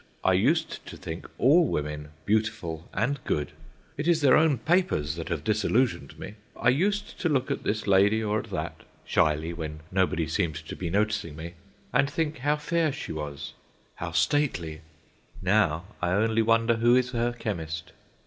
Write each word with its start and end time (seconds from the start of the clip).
I 0.23 0.33
used 0.33 0.83
to 0.87 0.97
think 0.97 1.27
all 1.37 1.63
women 1.67 2.09
beautiful 2.25 2.89
and 2.91 3.23
good. 3.23 3.51
It 3.97 4.07
is 4.07 4.21
their 4.21 4.35
own 4.35 4.57
papers 4.57 5.13
that 5.13 5.29
have 5.29 5.43
disillusioned 5.43 6.17
me. 6.17 6.37
I 6.59 6.69
used 6.69 7.19
to 7.19 7.29
look 7.29 7.51
at 7.51 7.61
this 7.63 7.85
lady 7.85 8.23
or 8.23 8.39
at 8.39 8.49
that—shyly, 8.49 9.53
when 9.53 9.81
nobody 9.91 10.25
seemed 10.27 10.55
to 10.55 10.75
be 10.75 10.89
noticing 10.89 11.35
me—and 11.35 12.09
think 12.09 12.39
how 12.39 12.55
fair 12.55 12.91
she 12.91 13.11
was, 13.11 13.53
how 13.93 14.11
stately. 14.11 14.81
Now 15.39 15.85
I 16.01 16.13
only 16.13 16.41
wonder 16.41 16.77
who 16.77 16.95
is 16.95 17.11
her 17.11 17.31
chemist. 17.33 17.91